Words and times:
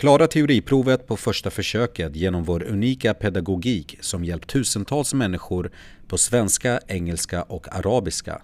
Klara 0.00 0.26
teoriprovet 0.26 1.06
på 1.06 1.16
första 1.16 1.50
försöket 1.50 2.16
genom 2.16 2.44
vår 2.44 2.62
unika 2.62 3.14
pedagogik 3.14 3.98
som 4.00 4.24
hjälpt 4.24 4.50
tusentals 4.50 5.14
människor 5.14 5.70
på 6.08 6.18
svenska, 6.18 6.80
engelska 6.86 7.42
och 7.42 7.76
arabiska. 7.76 8.42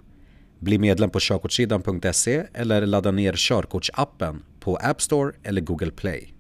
Bli 0.59 0.79
medlem 0.79 1.11
på 1.11 1.19
körkortssidan.se 1.21 2.47
eller 2.55 2.87
ladda 2.87 3.11
ner 3.11 3.35
körkortsappen 3.37 4.43
på 4.61 4.77
App 4.77 5.03
Store 5.03 5.33
eller 5.43 5.61
Google 5.61 5.91
Play. 5.91 6.36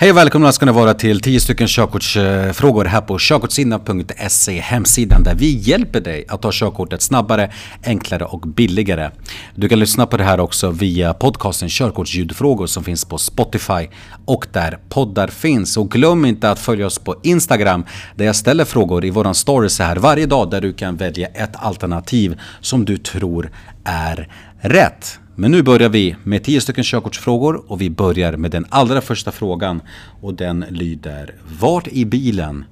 Hej 0.00 0.10
och 0.10 0.16
välkomna 0.16 0.52
ska 0.52 0.66
ni 0.66 0.72
vara 0.72 0.94
till 0.94 1.20
10 1.20 1.40
stycken 1.40 1.68
körkortsfrågor 1.68 2.84
här 2.84 3.00
på 3.00 3.18
körkortsinna.se 3.18 4.60
hemsidan 4.60 5.22
där 5.22 5.34
vi 5.34 5.58
hjälper 5.58 6.00
dig 6.00 6.24
att 6.28 6.42
ta 6.42 6.50
körkortet 6.52 7.02
snabbare, 7.02 7.52
enklare 7.84 8.24
och 8.24 8.40
billigare. 8.40 9.10
Du 9.54 9.68
kan 9.68 9.78
lyssna 9.78 10.06
på 10.06 10.16
det 10.16 10.24
här 10.24 10.40
också 10.40 10.70
via 10.70 11.14
podcasten 11.14 11.68
Körkortsljudfrågor 11.68 12.66
som 12.66 12.84
finns 12.84 13.04
på 13.04 13.18
Spotify 13.18 13.88
och 14.24 14.46
där 14.52 14.78
poddar 14.88 15.28
finns. 15.28 15.76
Och 15.76 15.90
glöm 15.90 16.24
inte 16.24 16.50
att 16.50 16.58
följa 16.58 16.86
oss 16.86 16.98
på 16.98 17.16
Instagram 17.22 17.84
där 18.16 18.24
jag 18.24 18.36
ställer 18.36 18.64
frågor 18.64 19.04
i 19.04 19.10
våran 19.10 19.34
stories 19.34 19.78
här 19.78 19.96
varje 19.96 20.26
dag 20.26 20.50
där 20.50 20.60
du 20.60 20.72
kan 20.72 20.96
välja 20.96 21.28
ett 21.28 21.56
alternativ 21.56 22.40
som 22.60 22.84
du 22.84 22.98
tror 22.98 23.50
är 23.84 24.28
rätt. 24.60 25.20
Men 25.40 25.50
nu 25.50 25.62
börjar 25.62 25.88
vi 25.88 26.16
med 26.24 26.44
10 26.44 26.60
stycken 26.60 26.84
körkortsfrågor 26.84 27.70
och 27.70 27.80
vi 27.80 27.90
börjar 27.90 28.36
med 28.36 28.50
den 28.50 28.66
allra 28.68 29.00
första 29.00 29.32
frågan 29.32 29.82
och 30.20 30.34
den 30.34 30.64
lyder 30.70 31.34
Vart 31.60 31.88
i 31.88 32.04
bilen 32.04 32.64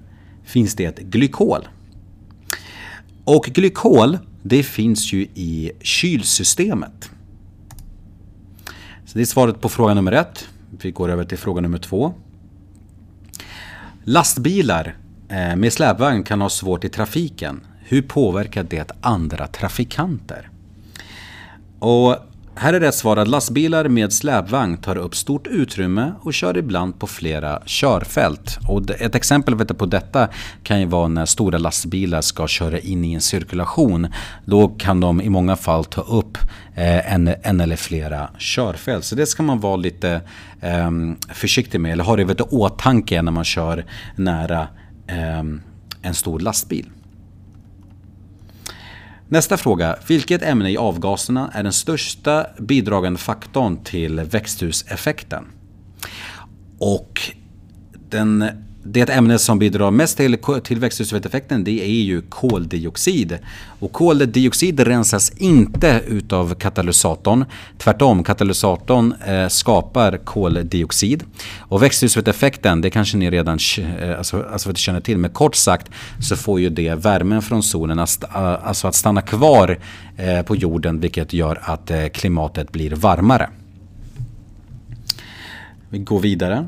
finns 0.44 0.74
det 0.74 0.98
glykol? 0.98 1.68
Och 3.24 3.44
glykol 3.44 4.18
det 4.42 4.62
finns 4.62 5.12
ju 5.12 5.20
i 5.34 5.72
kylsystemet. 5.80 7.10
Så 9.06 9.18
det 9.18 9.20
är 9.20 9.24
svaret 9.24 9.60
på 9.60 9.68
fråga 9.68 9.94
nummer 9.94 10.12
ett. 10.12 10.48
Vi 10.82 10.90
går 10.90 11.08
över 11.08 11.24
till 11.24 11.38
fråga 11.38 11.60
nummer 11.60 11.78
två. 11.78 12.14
Lastbilar 14.04 14.96
eh, 15.28 15.56
med 15.56 15.72
släpvagn 15.72 16.22
kan 16.22 16.40
ha 16.40 16.48
svårt 16.48 16.84
i 16.84 16.88
trafiken. 16.88 17.60
Hur 17.80 18.02
påverkar 18.02 18.64
det 18.64 18.90
andra 19.00 19.46
trafikanter? 19.46 20.50
Och 21.78 22.16
här 22.58 22.72
är 22.72 22.80
rätt 22.80 22.94
svar 22.94 23.16
att 23.16 23.28
lastbilar 23.28 23.88
med 23.88 24.12
släpvagn 24.12 24.76
tar 24.76 24.96
upp 24.96 25.16
stort 25.16 25.46
utrymme 25.46 26.12
och 26.20 26.34
kör 26.34 26.56
ibland 26.56 27.00
på 27.00 27.06
flera 27.06 27.62
körfält. 27.66 28.58
Och 28.68 28.90
ett 28.90 29.14
exempel 29.14 29.56
på 29.56 29.86
detta 29.86 30.28
kan 30.62 30.80
ju 30.80 30.86
vara 30.86 31.08
när 31.08 31.26
stora 31.26 31.58
lastbilar 31.58 32.20
ska 32.20 32.46
köra 32.46 32.78
in 32.78 33.04
i 33.04 33.12
en 33.12 33.20
cirkulation. 33.20 34.08
Då 34.44 34.68
kan 34.68 35.00
de 35.00 35.20
i 35.20 35.28
många 35.28 35.56
fall 35.56 35.84
ta 35.84 36.00
upp 36.00 36.38
eh, 36.74 37.12
en, 37.14 37.34
en 37.42 37.60
eller 37.60 37.76
flera 37.76 38.30
körfält. 38.38 39.04
Så 39.04 39.14
det 39.14 39.26
ska 39.26 39.42
man 39.42 39.60
vara 39.60 39.76
lite 39.76 40.20
eh, 40.60 40.90
försiktig 41.28 41.80
med 41.80 41.92
eller 41.92 42.04
ha 42.04 42.16
det 42.16 42.22
i 42.22 42.42
åtanke 42.42 43.22
när 43.22 43.32
man 43.32 43.44
kör 43.44 43.84
nära 44.16 44.68
eh, 45.06 45.42
en 46.02 46.14
stor 46.14 46.40
lastbil. 46.40 46.86
Nästa 49.30 49.56
fråga. 49.56 49.96
Vilket 50.06 50.42
ämne 50.42 50.70
i 50.70 50.76
avgaserna 50.76 51.50
är 51.54 51.62
den 51.62 51.72
största 51.72 52.46
bidragande 52.58 53.18
faktorn 53.18 53.84
till 53.84 54.20
växthuseffekten? 54.20 55.44
Och 56.78 57.20
den 58.08 58.44
det 58.82 59.10
ämne 59.10 59.38
som 59.38 59.58
bidrar 59.58 59.90
mest 59.90 60.16
till, 60.16 60.38
till 60.64 60.78
växthuseffekten 60.78 61.64
det 61.64 61.82
är 61.84 62.02
ju 62.02 62.22
koldioxid. 62.22 63.38
Och 63.80 63.92
koldioxid 63.92 64.80
rensas 64.80 65.32
inte 65.36 66.02
utav 66.06 66.54
katalysatorn. 66.54 67.44
Tvärtom, 67.78 68.24
katalysatorn 68.24 69.14
eh, 69.26 69.48
skapar 69.48 70.16
koldioxid. 70.16 71.24
Och 71.58 71.82
växthuseffekten, 71.82 72.80
det 72.80 72.90
kanske 72.90 73.16
ni 73.16 73.30
redan 73.30 73.58
eh, 73.78 74.18
alltså, 74.18 74.44
alltså 74.52 74.74
känner 74.74 75.00
till. 75.00 75.18
Men 75.18 75.30
kort 75.30 75.54
sagt 75.54 75.90
så 76.20 76.36
får 76.36 76.60
ju 76.60 76.68
det 76.70 76.94
värmen 76.94 77.42
från 77.42 77.62
solen 77.62 77.98
att, 77.98 78.24
alltså 78.34 78.88
att 78.88 78.94
stanna 78.94 79.22
kvar 79.22 79.78
eh, 80.16 80.42
på 80.42 80.56
jorden 80.56 81.00
vilket 81.00 81.32
gör 81.32 81.60
att 81.62 81.90
eh, 81.90 82.06
klimatet 82.06 82.72
blir 82.72 82.90
varmare. 82.90 83.50
Vi 85.90 85.98
går 85.98 86.20
vidare. 86.20 86.66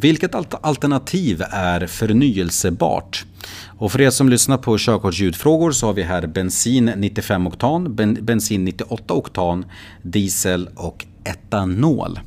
Vilket 0.00 0.34
alternativ 0.64 1.42
är 1.50 1.86
förnyelsebart? 1.86 3.24
Och 3.66 3.92
för 3.92 4.00
er 4.00 4.10
som 4.10 4.28
lyssnar 4.28 4.58
på 4.58 4.78
körkortsljudfrågor 4.78 5.72
så 5.72 5.86
har 5.86 5.92
vi 5.92 6.02
här 6.02 6.26
bensin 6.26 6.92
95 6.96 7.46
oktan, 7.46 7.94
bensin 8.20 8.64
98 8.64 9.14
oktan, 9.14 9.64
diesel 10.02 10.68
och 10.76 11.06
etanol. 11.24 12.20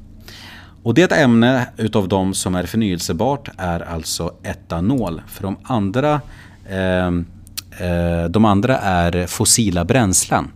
Och 0.84 0.94
det 0.94 1.12
ämne 1.12 1.70
utav 1.78 2.08
de 2.08 2.34
som 2.34 2.56
är 2.56 2.66
förnyelsebart 2.66 3.50
är 3.58 3.80
alltså 3.80 4.34
etanol. 4.44 5.22
För 5.28 5.44
de 5.44 5.58
andra, 5.64 6.22
ehm, 6.70 7.26
eh, 7.80 8.30
de 8.30 8.46
andra 8.46 8.78
är 8.78 9.28
fossila 9.28 9.86
bränslen. 9.86 10.52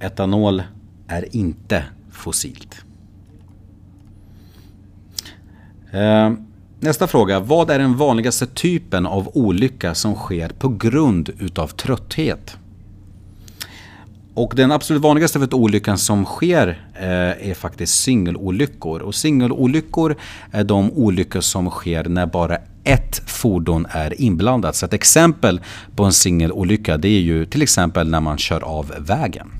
Etanol 0.00 0.62
är 1.08 1.36
inte 1.36 1.84
fossilt. 2.12 2.84
Eh, 5.24 5.79
Eh, 5.92 6.32
nästa 6.80 7.06
fråga. 7.06 7.40
Vad 7.40 7.70
är 7.70 7.78
den 7.78 7.96
vanligaste 7.96 8.46
typen 8.46 9.06
av 9.06 9.30
olycka 9.34 9.94
som 9.94 10.14
sker 10.14 10.48
på 10.48 10.68
grund 10.68 11.30
utav 11.38 11.66
trötthet? 11.66 12.56
Och 14.34 14.52
den 14.56 14.72
absolut 14.72 15.02
vanligaste 15.02 15.38
för 15.38 15.54
olyckan 15.54 15.98
som 15.98 16.24
sker 16.24 16.68
eh, 16.94 17.50
är 17.50 17.54
faktiskt 17.54 18.00
singelolyckor. 18.02 19.00
Och 19.00 19.14
singelolyckor 19.14 20.16
är 20.50 20.64
de 20.64 20.92
olyckor 20.92 21.40
som 21.40 21.70
sker 21.70 22.04
när 22.04 22.26
bara 22.26 22.58
ett 22.84 23.22
fordon 23.26 23.86
är 23.90 24.20
inblandat. 24.20 24.76
Så 24.76 24.86
ett 24.86 24.92
exempel 24.92 25.60
på 25.96 26.04
en 26.04 26.12
singelolycka 26.12 26.96
det 26.96 27.08
är 27.08 27.20
ju 27.20 27.46
till 27.46 27.62
exempel 27.62 28.10
när 28.10 28.20
man 28.20 28.38
kör 28.38 28.60
av 28.60 28.94
vägen. 28.98 29.52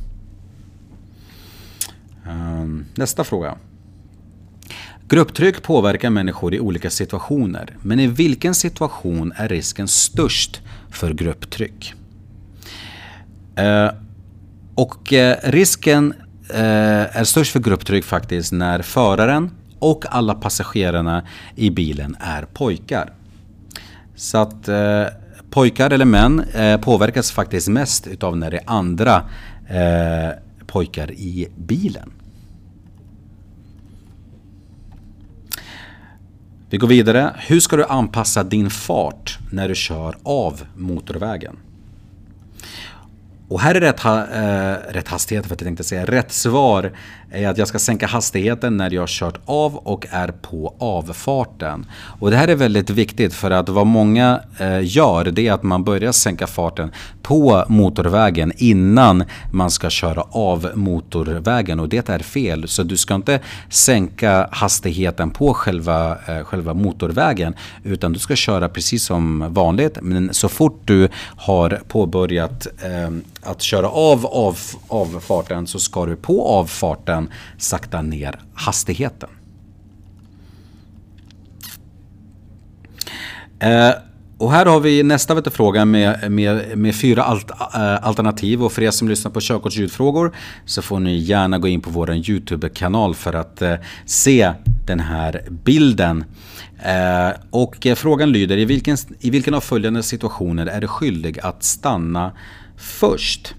Eh, 2.27 2.67
nästa 2.95 3.25
fråga. 3.25 3.57
Grupptryck 5.11 5.63
påverkar 5.63 6.11
människor 6.11 6.55
i 6.55 6.61
olika 6.61 6.91
situationer. 6.91 7.77
Men 7.83 8.01
i 8.01 8.07
vilken 8.07 8.55
situation 8.55 9.33
är 9.37 9.49
risken 9.49 9.89
störst 9.89 10.61
för 10.91 11.13
grupptryck? 11.13 11.95
Eh, 13.57 13.91
och 14.75 15.13
eh, 15.13 15.37
risken 15.43 16.15
eh, 16.51 17.17
är 17.17 17.25
störst 17.25 17.53
för 17.53 17.61
grupptryck 17.61 18.05
faktiskt 18.05 18.53
när 18.53 18.83
föraren 18.83 19.51
och 19.79 20.05
alla 20.09 20.35
passagerarna 20.35 21.27
i 21.57 21.71
bilen 21.71 22.17
är 22.21 22.43
pojkar. 22.43 23.13
Så 24.17 24.39
att 24.39 24.69
eh, 24.69 25.05
pojkar 25.51 25.91
eller 25.91 26.05
män 26.05 26.41
eh, 26.41 26.81
påverkas 26.81 27.33
faktiskt 27.33 27.69
mest 27.69 28.07
utav 28.07 28.37
när 28.37 28.51
det 28.51 28.57
är 28.57 28.65
andra 28.67 29.25
eh, 29.69 30.31
pojkar 30.67 31.11
i 31.11 31.49
bilen. 31.57 32.13
Vi 36.71 36.79
går 36.79 36.89
vidare. 36.89 37.37
Hur 37.39 37.61
ska 37.61 37.77
du 37.77 37.85
anpassa 37.85 38.45
din 38.45 38.71
fart 38.71 39.39
när 39.53 39.69
du 39.69 39.75
kör 39.75 40.17
av 40.23 40.63
motorvägen? 40.77 41.57
Och 43.51 43.61
här 43.61 43.75
är 43.75 43.81
rätt, 43.81 44.05
äh, 44.05 44.93
rätt 44.93 45.09
hastighet, 45.09 45.47
för 45.47 45.55
att 45.55 45.61
jag 45.61 45.67
tänkte 45.67 45.85
säga. 45.85 46.05
Rätt 46.05 46.33
svar 46.33 46.93
är 47.31 47.49
att 47.49 47.59
jag 47.59 47.69
ska 47.69 47.79
sänka 47.79 48.07
hastigheten 48.07 48.77
när 48.77 48.91
jag 48.91 49.03
har 49.03 49.07
kört 49.07 49.39
av 49.45 49.77
och 49.77 50.07
är 50.11 50.29
på 50.29 50.75
avfarten. 50.79 51.87
Och 51.93 52.31
det 52.31 52.37
här 52.37 52.49
är 52.49 52.55
väldigt 52.55 52.91
viktigt 52.91 53.35
för 53.35 53.51
att 53.51 53.69
vad 53.69 53.87
många 53.87 54.41
eh, 54.59 54.79
gör 54.83 55.25
det 55.25 55.49
är 55.49 55.53
att 55.53 55.63
man 55.63 55.85
börjar 55.85 56.13
sänka 56.13 56.47
farten 56.47 56.91
på 57.23 57.65
motorvägen 57.69 58.53
innan 58.57 59.25
man 59.53 59.71
ska 59.71 59.91
köra 59.91 60.23
av 60.23 60.71
motorvägen 60.75 61.81
och 61.81 61.89
det 61.89 62.09
är 62.09 62.19
fel. 62.19 62.69
Så 62.69 62.83
du 62.83 62.97
ska 62.97 63.15
inte 63.15 63.41
sänka 63.69 64.49
hastigheten 64.53 65.31
på 65.31 65.55
själva, 65.55 66.19
eh, 66.27 66.45
själva 66.45 66.75
motorvägen 66.75 67.55
utan 67.85 68.13
du 68.13 68.19
ska 68.19 68.37
köra 68.37 68.69
precis 68.69 69.05
som 69.05 69.55
vanligt. 69.55 69.99
Men 70.03 70.35
så 70.35 70.49
fort 70.49 70.81
du 70.85 71.09
har 71.37 71.81
påbörjat 71.89 72.67
eh, 72.83 73.11
att 73.43 73.63
köra 73.63 73.89
av, 73.89 74.27
av 74.27 74.59
avfarten 74.89 75.67
så 75.67 75.79
ska 75.79 76.07
du 76.07 76.17
på 76.17 76.47
avfarten 76.47 77.31
sakta 77.59 78.03
ner 78.03 78.41
hastigheten. 78.55 79.31
Eh, 83.61 83.93
och 84.41 84.53
här 84.53 84.67
har 84.67 84.81
vi 84.81 85.03
nästa 85.03 85.51
fråga 85.51 85.85
med, 85.85 86.33
med, 86.33 86.79
med 86.79 86.95
fyra 86.95 87.23
alt, 87.23 87.51
äh, 87.51 88.07
alternativ. 88.07 88.65
Och 88.65 88.73
för 88.73 88.83
er 88.83 88.91
som 88.91 89.09
lyssnar 89.09 89.31
på 89.31 89.41
körkortsljudfrågor 89.41 90.33
så 90.65 90.83
får 90.83 91.01
ni 91.01 91.19
gärna 91.19 91.59
gå 91.59 91.69
in 91.69 91.81
på 91.81 91.91
vår 91.91 92.15
YouTube-kanal 92.15 93.15
för 93.15 93.33
att 93.33 93.63
äh, 93.63 93.75
se 94.07 94.53
den 94.87 95.01
här 95.01 95.43
bilden. 95.51 96.25
Äh, 96.83 97.41
och 97.51 97.87
frågan 97.97 98.33
lyder, 98.33 98.59
i 98.59 98.65
vilken, 98.65 98.97
i 99.21 99.31
vilken 99.31 99.55
av 99.55 99.61
följande 99.61 100.03
situationer 100.03 100.67
är 100.67 100.81
du 100.81 100.87
skyldig 100.87 101.41
att 101.41 101.63
stanna 101.63 102.33
först. 102.81 103.55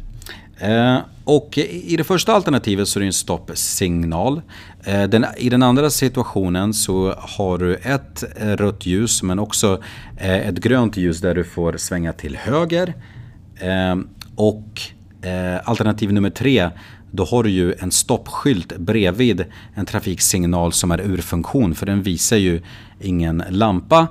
Eh, 0.62 0.98
och 1.24 1.58
i 1.58 1.96
det 1.98 2.04
första 2.04 2.34
alternativet 2.34 2.88
så 2.88 3.00
är 3.00 3.02
det 3.02 3.08
en 3.08 3.14
stoppsignal. 3.14 4.42
Eh, 4.84 5.04
den, 5.04 5.26
I 5.38 5.50
den 5.50 5.64
andra 5.64 5.90
situationen 5.90 6.74
så 6.74 7.14
har 7.18 7.58
du 7.58 7.76
ett 7.76 8.24
rött 8.38 8.86
ljus 8.86 9.24
men 9.24 9.40
också 9.40 9.84
eh, 10.18 10.48
ett 10.48 10.58
grönt 10.58 10.98
ljus 10.98 11.22
där 11.22 11.36
du 11.36 11.44
får 11.44 11.78
svänga 11.78 12.14
till 12.14 12.36
höger. 12.36 12.94
Och 14.36 14.82
alternativ 15.64 16.14
nummer 16.14 16.30
tre 16.30 16.70
då 17.12 17.26
har 17.26 17.44
du 17.44 17.50
ju 17.50 17.74
en 17.80 17.92
stoppskylt 17.92 18.78
bredvid 18.78 19.46
en 19.74 19.86
trafiksignal 19.86 20.74
som 20.74 20.92
är 20.92 21.02
ur 21.02 21.18
funktion 21.18 21.76
för 21.76 21.86
den 21.86 22.02
visar 22.02 22.38
ju 22.38 22.62
ingen 23.00 23.44
lampa. 23.50 24.08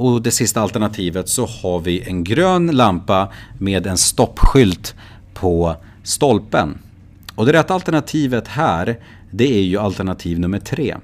Och 0.00 0.22
det 0.22 0.30
sista 0.30 0.60
alternativet 0.60 1.28
så 1.28 1.46
har 1.46 1.80
vi 1.80 2.02
en 2.08 2.24
grön 2.24 2.66
lampa 2.66 3.28
med 3.58 3.86
en 3.86 3.96
stoppskylt 3.96 4.94
på 5.34 5.76
stolpen. 6.02 6.78
Och 7.34 7.46
det 7.46 7.52
rätta 7.52 7.74
alternativet 7.74 8.48
här 8.48 8.98
det 9.30 9.58
är 9.58 9.62
ju 9.62 9.78
alternativ 9.78 10.38
nummer 10.38 10.58
tre. 10.58 10.96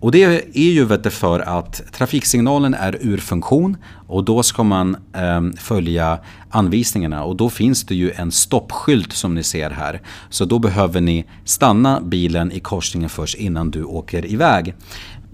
Och 0.00 0.12
det 0.12 0.22
är 0.54 0.70
ju 0.70 0.84
vet 0.84 1.12
för 1.12 1.40
att 1.40 1.92
trafiksignalen 1.92 2.74
är 2.74 2.98
ur 3.00 3.18
funktion 3.18 3.76
och 4.06 4.24
då 4.24 4.42
ska 4.42 4.62
man 4.62 4.96
eh, 5.12 5.42
följa 5.58 6.18
anvisningarna 6.50 7.24
och 7.24 7.36
då 7.36 7.50
finns 7.50 7.84
det 7.84 7.94
ju 7.94 8.10
en 8.10 8.32
stoppskylt 8.32 9.12
som 9.12 9.34
ni 9.34 9.42
ser 9.42 9.70
här. 9.70 10.00
Så 10.30 10.44
då 10.44 10.58
behöver 10.58 11.00
ni 11.00 11.24
stanna 11.44 12.00
bilen 12.00 12.52
i 12.52 12.60
korsningen 12.60 13.08
först 13.08 13.34
innan 13.34 13.70
du 13.70 13.84
åker 13.84 14.26
iväg. 14.26 14.74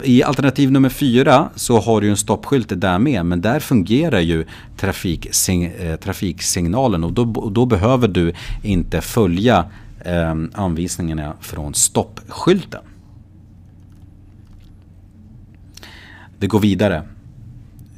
I 0.03 0.23
alternativ 0.23 0.71
nummer 0.71 0.89
fyra 0.89 1.49
så 1.55 1.79
har 1.79 2.01
du 2.01 2.09
en 2.09 2.17
stoppskylt 2.17 2.81
där 2.81 2.99
med 2.99 3.25
men 3.25 3.41
där 3.41 3.59
fungerar 3.59 4.19
ju 4.19 4.45
trafiksing 4.77 5.63
eh, 5.63 5.95
trafiksignalen 5.95 7.03
och 7.03 7.13
då, 7.13 7.49
då, 7.49 7.65
behöver 7.65 8.07
du 8.07 8.33
inte 8.63 9.01
följa 9.01 9.65
eh, 10.05 10.35
anvisningarna 10.53 11.33
från 11.41 11.73
stoppskylten. 11.73 12.81
Vi 16.39 16.47
går 16.47 16.59
vidare. 16.59 17.03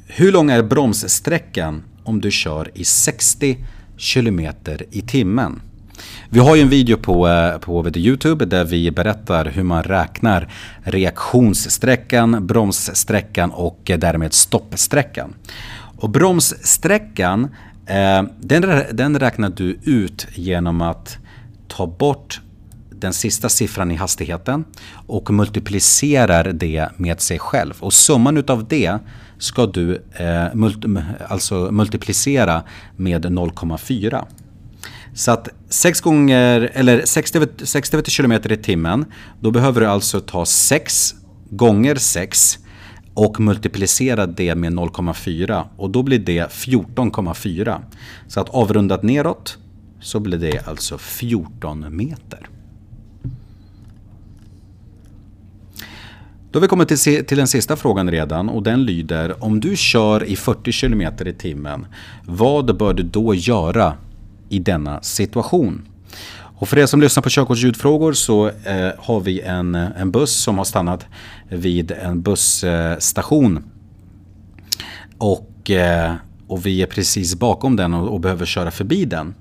Hur 0.06 0.32
lång 0.32 0.50
är 0.50 0.62
bromssträckan 0.62 1.82
om 2.04 2.20
du 2.20 2.30
kör 2.30 2.70
i 2.74 2.84
60 2.84 3.58
km 4.14 4.40
i 4.90 5.02
timmen? 5.02 5.60
Vi 6.34 6.40
har 6.40 6.56
ju 6.56 6.62
en 6.62 6.68
video 6.68 6.96
på, 6.96 7.28
eh, 7.28 7.58
på 7.58 7.82
vet 7.82 7.96
Youtube 7.96 8.44
där 8.44 8.64
vi 8.64 8.90
berättar 8.90 9.44
hur 9.44 9.62
man 9.62 9.82
räknar 9.82 10.48
reaktionssträckan, 10.82 12.46
bromssträckan 12.46 13.50
och 13.50 13.90
eh, 13.90 13.98
därmed 13.98 14.32
stoppsträckan. 14.32 15.34
Och 15.96 16.10
bromssträckan 16.10 17.44
eh, 17.86 18.22
den, 18.40 18.82
den 18.92 19.18
räknar 19.18 19.48
du 19.48 19.78
ut 19.82 20.26
genom 20.34 20.80
att 20.80 21.18
ta 21.68 21.86
bort 21.86 22.40
den 22.90 23.12
sista 23.12 23.48
siffran 23.48 23.90
i 23.90 23.94
hastigheten 23.94 24.64
och 25.06 25.30
multiplicerar 25.30 26.52
det 26.52 26.88
med 26.96 27.20
sig 27.20 27.38
själv. 27.38 27.74
Och 27.80 27.92
summan 27.92 28.36
utav 28.36 28.68
det 28.68 28.98
ska 29.38 29.66
du 29.66 30.02
eh, 30.12 30.54
multi, 30.54 30.88
alltså 31.28 31.54
multiplicera 31.72 32.62
med 32.96 33.24
0,4. 33.24 34.24
Så 35.14 35.30
att 35.30 35.48
6 35.68 36.00
gånger, 36.00 36.70
eller 36.74 37.02
60, 37.04 37.40
60 37.58 38.02
km 38.10 38.32
i 38.32 38.56
timmen, 38.56 39.04
då 39.40 39.50
behöver 39.50 39.80
du 39.80 39.86
alltså 39.86 40.20
ta 40.20 40.46
6 40.46 41.14
gånger 41.50 41.94
6 41.94 42.58
och 43.14 43.40
multiplicera 43.40 44.26
det 44.26 44.54
med 44.54 44.72
0,4 44.72 45.64
och 45.76 45.90
då 45.90 46.02
blir 46.02 46.18
det 46.18 46.46
14,4. 46.46 47.80
Så 48.28 48.40
att 48.40 48.48
avrundat 48.48 49.02
neråt 49.02 49.58
så 50.00 50.20
blir 50.20 50.38
det 50.38 50.68
alltså 50.68 50.98
14 50.98 51.96
meter. 51.96 52.48
Då 56.50 56.58
har 56.58 56.62
vi 56.62 56.68
kommit 56.68 56.88
till, 56.88 57.24
till 57.24 57.38
den 57.38 57.48
sista 57.48 57.76
frågan 57.76 58.10
redan 58.10 58.48
och 58.48 58.62
den 58.62 58.84
lyder 58.84 59.44
om 59.44 59.60
du 59.60 59.76
kör 59.76 60.24
i 60.24 60.36
40 60.36 60.72
km 60.72 61.02
i 61.26 61.32
timmen, 61.32 61.86
vad 62.26 62.76
bör 62.76 62.94
du 62.94 63.02
då 63.02 63.34
göra 63.34 63.94
i 64.48 64.58
denna 64.58 65.02
situation? 65.02 65.82
Och 66.56 66.68
för 66.68 66.78
er 66.78 66.86
som 66.86 67.00
lyssnar 67.00 67.22
på 67.22 67.30
körkortsljudfrågor 67.30 68.12
så 68.12 68.46
eh, 68.46 68.90
har 68.98 69.20
vi 69.20 69.40
en, 69.40 69.74
en 69.74 70.10
buss 70.10 70.32
som 70.32 70.58
har 70.58 70.64
stannat 70.64 71.06
vid 71.48 71.90
en 71.90 72.22
busstation. 72.22 73.64
Och, 75.18 75.70
eh, 75.70 76.12
och 76.46 76.66
vi 76.66 76.82
är 76.82 76.86
precis 76.86 77.34
bakom 77.34 77.76
den 77.76 77.94
och, 77.94 78.08
och, 78.08 78.20
behöver 78.20 78.46
köra 78.46 78.70
förbi 78.70 79.04
den. 79.04 79.34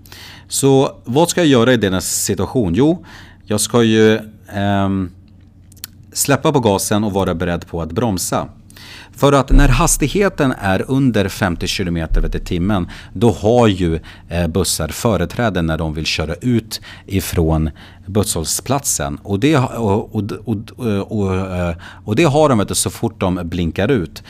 Så 0.47 1.01
vad 1.03 1.29
ska 1.29 1.41
jag 1.41 1.47
göra 1.47 1.73
i 1.73 1.77
denna 1.77 2.01
situation? 2.01 2.73
Jo, 2.75 3.05
jag 3.45 3.61
ska 3.61 3.83
ju 3.83 4.13
eh, 4.47 4.89
släppa 6.13 6.51
på 6.51 6.59
gasen 6.59 7.03
och 7.03 7.13
vara 7.13 7.35
beredd 7.35 7.67
på 7.67 7.81
att 7.81 7.91
bromsa. 7.91 8.47
För 9.15 9.33
att 9.33 9.51
när 9.51 9.69
hastigheten 9.69 10.53
är 10.59 10.85
under 10.87 11.27
50 11.27 11.67
km 11.67 11.97
i 11.97 12.39
timmen 12.39 12.89
då 13.13 13.31
har 13.31 13.67
ju 13.67 13.99
eh, 14.29 14.47
bussar 14.47 14.87
företräde 14.87 15.61
när 15.61 15.77
de 15.77 15.93
vill 15.93 16.05
köra 16.05 16.35
ut 16.35 16.81
ifrån 17.05 17.69
busshållplatsen. 18.05 19.19
Och 19.23 19.39
det, 19.39 19.57
och, 19.57 20.15
och, 20.15 20.31
och, 20.45 20.57
och, 21.11 21.35
eh, 21.35 21.75
det 22.15 22.23
har 22.23 22.49
de 22.49 22.75
så 22.75 22.89
fort 22.89 23.19
de 23.19 23.39
blinkar 23.43 23.91
ut. 23.91 24.23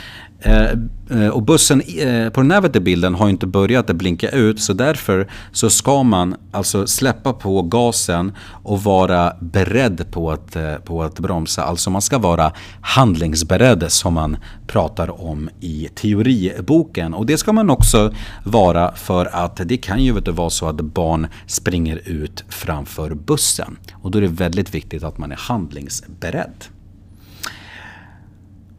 Eh, 0.45 0.71
eh, 1.09 1.27
och 1.27 1.43
bussen 1.43 1.81
eh, 1.81 2.29
på 2.29 2.41
den 2.41 2.51
här 2.51 2.79
bilden 2.79 3.15
har 3.15 3.29
inte 3.29 3.47
börjat 3.47 3.89
att 3.89 3.95
blinka 3.95 4.29
ut 4.29 4.61
så 4.61 4.73
därför 4.73 5.27
så 5.51 5.69
ska 5.69 6.03
man 6.03 6.35
alltså 6.51 6.87
släppa 6.87 7.33
på 7.33 7.61
gasen 7.61 8.31
och 8.63 8.83
vara 8.83 9.33
beredd 9.41 10.11
på 10.11 10.31
att, 10.31 10.55
eh, 10.55 10.75
på 10.75 11.03
att 11.03 11.19
bromsa. 11.19 11.63
Alltså 11.63 11.89
man 11.89 12.01
ska 12.01 12.17
vara 12.17 12.51
handlingsberedd 12.81 13.91
som 13.91 14.13
man 14.13 14.37
pratar 14.67 15.21
om 15.21 15.49
i 15.59 15.89
teoriboken. 15.95 17.13
Och 17.13 17.25
det 17.25 17.37
ska 17.37 17.53
man 17.53 17.69
också 17.69 18.13
vara 18.43 18.95
för 18.95 19.35
att 19.35 19.61
det 19.65 19.77
kan 19.77 20.03
ju 20.03 20.11
vara 20.11 20.49
så 20.49 20.67
att 20.67 20.81
barn 20.81 21.27
springer 21.47 22.01
ut 22.05 22.43
framför 22.49 23.13
bussen. 23.13 23.77
Och 23.93 24.11
då 24.11 24.17
är 24.17 24.21
det 24.21 24.27
väldigt 24.27 24.75
viktigt 24.75 25.03
att 25.03 25.17
man 25.17 25.31
är 25.31 25.35
handlingsberedd. 25.35 26.65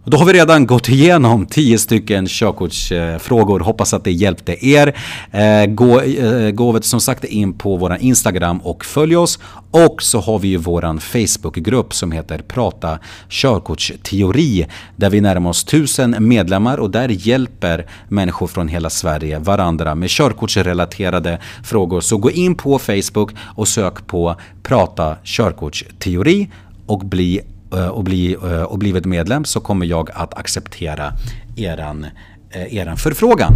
Då 0.07 0.17
har 0.17 0.25
vi 0.25 0.33
redan 0.33 0.67
gått 0.67 0.89
igenom 0.89 1.47
10 1.47 1.79
stycken 1.79 2.27
körkortsfrågor. 2.27 3.61
Hoppas 3.61 3.95
att 3.95 4.05
det 4.05 4.13
hjälpte 4.13 4.67
er. 4.67 4.97
Eh, 5.31 5.67
gå, 5.67 6.01
eh, 6.01 6.51
gå 6.51 6.83
som 6.83 7.01
sagt 7.01 7.25
in 7.25 7.53
på 7.53 7.77
vår 7.77 7.97
Instagram 8.01 8.59
och 8.59 8.85
följ 8.85 9.17
oss. 9.17 9.39
Och 9.71 10.03
så 10.03 10.21
har 10.21 10.39
vi 10.39 10.49
ju 10.49 10.57
våran 10.57 11.01
Facebookgrupp 11.01 11.95
som 11.95 12.13
heter 12.13 12.39
Prata 12.39 12.99
körkortsteori. 13.29 14.67
Där 14.97 15.11
vi 15.11 15.21
närmar 15.21 15.51
oss 15.51 15.65
tusen 15.65 16.17
medlemmar 16.19 16.79
och 16.79 16.91
där 16.91 17.09
hjälper 17.09 17.87
människor 18.09 18.47
från 18.47 18.69
hela 18.69 18.91
Sverige 18.91 19.39
varandra 19.39 19.95
med 19.95 20.11
körkortsrelaterade 20.11 21.39
frågor. 21.65 22.01
Så 22.01 22.17
gå 22.17 22.31
in 22.31 22.55
på 22.55 22.79
Facebook 22.79 23.31
och 23.41 23.69
sök 23.69 24.07
på 24.07 24.37
Prata 24.63 25.17
körkortsteori 25.25 26.49
och 26.87 26.99
bli 26.99 27.41
Eh, 27.77 27.89
och, 27.89 28.05
bli, 28.05 28.33
eh, 28.33 28.63
och 28.63 28.79
blivit 28.79 29.05
medlem 29.05 29.45
så 29.45 29.61
kommer 29.61 29.87
jag 29.87 30.11
att 30.15 30.35
acceptera 30.35 31.13
eran, 31.57 32.07
eh, 32.51 32.75
eran 32.75 32.97
förfrågan. 32.97 33.53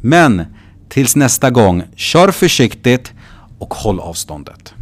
Men 0.00 0.44
tills 0.88 1.16
nästa 1.16 1.50
gång, 1.50 1.82
kör 1.96 2.30
försiktigt 2.30 3.12
och 3.58 3.74
håll 3.74 4.00
avståndet. 4.00 4.74